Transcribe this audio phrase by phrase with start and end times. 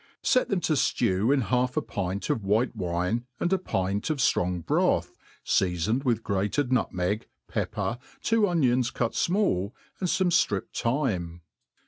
[0.23, 4.17] Set them to ftew in half a pint of white wine, and a pint of
[4.17, 10.73] ftrong broth, feafoned with grated nutmeg, pep per^ two onions cut fma,)!, and fome ftripped
[10.73, 11.41] thyme.